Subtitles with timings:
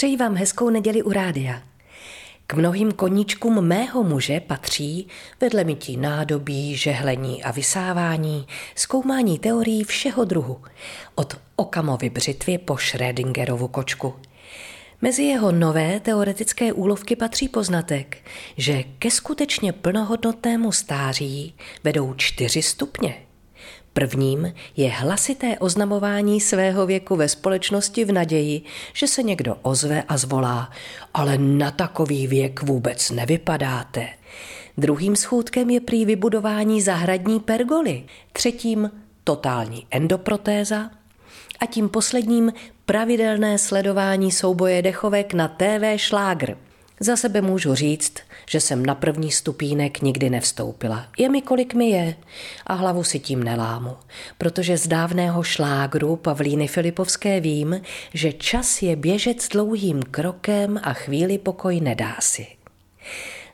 [0.00, 1.62] Přeji vám hezkou neděli u rádia.
[2.46, 5.08] K mnohým koníčkům mého muže patří
[5.40, 10.62] vedle mytí nádobí, žehlení a vysávání, zkoumání teorií všeho druhu,
[11.14, 14.14] od Okamovy břitvy po Schrödingerovu kočku.
[15.02, 18.16] Mezi jeho nové teoretické úlovky patří poznatek,
[18.56, 21.54] že ke skutečně plnohodnotnému stáří
[21.84, 23.14] vedou čtyři stupně–
[23.92, 28.62] Prvním je hlasité oznamování svého věku ve společnosti v naději,
[28.92, 30.70] že se někdo ozve a zvolá,
[31.14, 34.08] ale na takový věk vůbec nevypadáte.
[34.78, 38.90] Druhým schůdkem je prý vybudování zahradní pergoly, třetím
[39.24, 40.90] totální endoprotéza
[41.60, 42.52] a tím posledním
[42.86, 46.56] pravidelné sledování souboje dechovek na TV Šlágr–
[47.02, 48.12] za sebe můžu říct,
[48.46, 51.06] že jsem na první stupínek nikdy nevstoupila.
[51.18, 52.14] Je mi, kolik mi je.
[52.66, 53.96] A hlavu si tím nelámu.
[54.38, 57.80] Protože z dávného šlágru Pavlíny Filipovské vím,
[58.14, 62.46] že čas je běžet s dlouhým krokem a chvíli pokoj nedá si.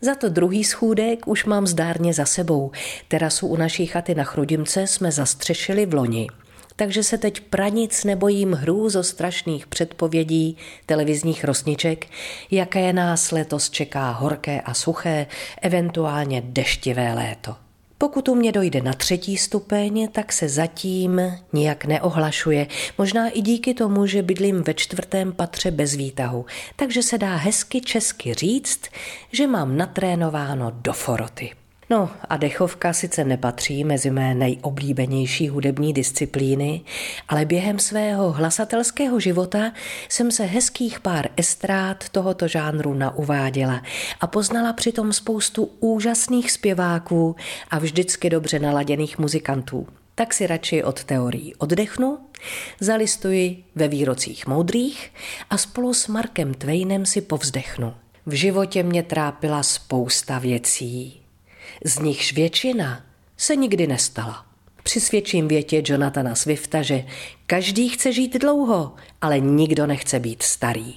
[0.00, 2.70] Za to druhý schůdek už mám zdárně za sebou.
[3.08, 6.26] Terasu u naší chaty na Chrudimce jsme zastřešili v loni–
[6.80, 12.06] takže se teď pranic nebojím hrůzo strašných předpovědí televizních rosniček,
[12.50, 15.26] jaké nás letos čeká horké a suché,
[15.62, 17.56] eventuálně deštivé léto.
[17.98, 21.20] Pokud u mě dojde na třetí stupeň, tak se zatím
[21.52, 22.66] nijak neohlašuje.
[22.98, 26.46] Možná i díky tomu, že bydlím ve čtvrtém patře bez výtahu.
[26.76, 28.80] Takže se dá hezky česky říct,
[29.32, 31.50] že mám natrénováno do foroty.
[31.92, 36.80] No a dechovka sice nepatří mezi mé nejoblíbenější hudební disciplíny,
[37.28, 39.72] ale během svého hlasatelského života
[40.08, 43.82] jsem se hezkých pár estrád tohoto žánru nauváděla
[44.20, 47.36] a poznala přitom spoustu úžasných zpěváků
[47.70, 49.86] a vždycky dobře naladěných muzikantů.
[50.14, 52.18] Tak si radši od teorií oddechnu,
[52.80, 55.12] zalistuji ve výrocích moudrých
[55.50, 57.94] a spolu s Markem Twainem si povzdechnu.
[58.26, 61.20] V životě mě trápila spousta věcí,
[61.84, 63.04] z nichž většina
[63.36, 64.46] se nikdy nestala.
[64.82, 67.04] Přisvědčím větě Jonathana Swifta, že
[67.46, 70.94] každý chce žít dlouho, ale nikdo nechce být starý.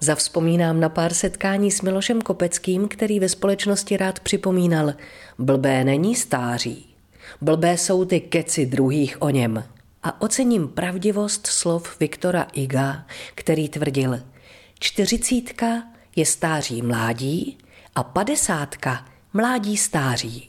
[0.00, 4.94] Zavzpomínám na pár setkání s Milošem Kopeckým, který ve společnosti rád připomínal,
[5.38, 6.86] blbé není stáří,
[7.40, 9.64] blbé jsou ty keci druhých o něm.
[10.02, 14.20] A ocením pravdivost slov Viktora Iga, který tvrdil,
[14.78, 15.82] čtyřicítka
[16.16, 17.58] je stáří mládí
[17.94, 20.48] a padesátka Mládí stáří.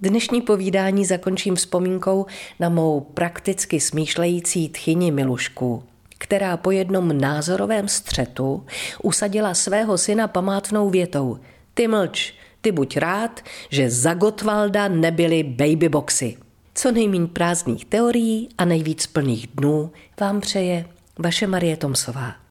[0.00, 2.26] Dnešní povídání zakončím vzpomínkou
[2.60, 5.82] na mou prakticky smýšlející tchyni Milušku,
[6.18, 8.66] která po jednom názorovém střetu
[9.02, 11.38] usadila svého syna památnou větou
[11.74, 16.36] Ty mlč, ty buď rád, že za Gotwalda nebyly babyboxy.
[16.74, 20.84] Co nejméně prázdných teorií a nejvíc plných dnů vám přeje
[21.18, 22.34] vaše Marie Tomsová.